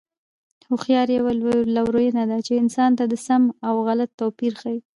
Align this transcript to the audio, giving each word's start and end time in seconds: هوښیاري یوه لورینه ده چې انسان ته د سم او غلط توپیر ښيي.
هوښیاري 0.69 1.13
یوه 1.19 1.31
لورینه 1.75 2.23
ده 2.29 2.37
چې 2.45 2.53
انسان 2.63 2.91
ته 2.99 3.03
د 3.07 3.13
سم 3.25 3.43
او 3.67 3.75
غلط 3.87 4.09
توپیر 4.19 4.53
ښيي. 4.61 4.79